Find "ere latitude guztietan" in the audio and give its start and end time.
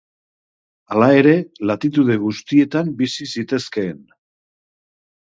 1.17-2.89